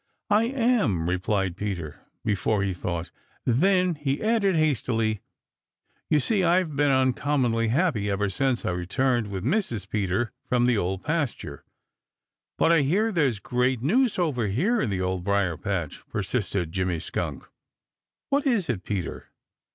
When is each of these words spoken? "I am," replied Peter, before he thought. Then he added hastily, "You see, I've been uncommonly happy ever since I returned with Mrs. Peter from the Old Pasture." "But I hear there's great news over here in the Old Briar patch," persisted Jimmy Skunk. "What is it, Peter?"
"I 0.31 0.45
am," 0.45 1.07
replied 1.07 1.55
Peter, 1.55 2.01
before 2.25 2.63
he 2.63 2.73
thought. 2.73 3.11
Then 3.45 3.93
he 3.93 4.19
added 4.19 4.55
hastily, 4.55 5.21
"You 6.09 6.19
see, 6.19 6.43
I've 6.43 6.75
been 6.75 6.89
uncommonly 6.89 7.67
happy 7.67 8.09
ever 8.09 8.27
since 8.27 8.65
I 8.65 8.71
returned 8.71 9.27
with 9.27 9.43
Mrs. 9.43 9.87
Peter 9.87 10.31
from 10.49 10.65
the 10.65 10.75
Old 10.75 11.03
Pasture." 11.03 11.63
"But 12.57 12.71
I 12.71 12.81
hear 12.81 13.11
there's 13.11 13.37
great 13.37 13.83
news 13.83 14.17
over 14.17 14.47
here 14.47 14.81
in 14.81 14.89
the 14.89 15.01
Old 15.01 15.23
Briar 15.23 15.55
patch," 15.55 16.01
persisted 16.09 16.71
Jimmy 16.71 16.97
Skunk. 16.97 17.47
"What 18.29 18.47
is 18.47 18.69
it, 18.69 18.83
Peter?" 18.83 19.29